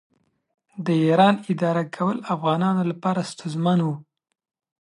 د 0.85 0.87
ایران 1.05 1.35
اداره 1.51 1.83
کول 1.95 2.17
افغانانو 2.33 2.83
لپاره 2.91 3.27
ستونزمن 3.31 3.79
و. 3.83 3.87